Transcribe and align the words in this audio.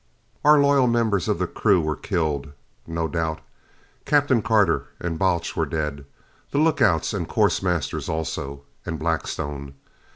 Our 0.43 0.59
loyal 0.59 0.87
members 0.87 1.27
of 1.27 1.37
the 1.37 1.45
crew 1.45 1.79
were 1.79 1.95
killed, 1.95 2.53
no 2.87 3.07
doubt. 3.07 3.39
Captain 4.03 4.41
Carter 4.41 4.87
and 4.99 5.19
Balch 5.19 5.55
were 5.55 5.67
dead. 5.67 6.05
The 6.49 6.57
lookouts 6.57 7.13
and 7.13 7.29
course 7.29 7.61
masters, 7.61 8.09
also. 8.09 8.63
And 8.83 8.97
Blackstone. 8.97 9.75